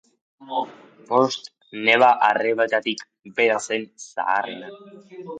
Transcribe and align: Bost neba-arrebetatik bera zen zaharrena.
Bost 1.09 1.49
neba-arrebetatik 1.89 3.03
bera 3.41 3.59
zen 3.67 3.85
zaharrena. 4.07 4.73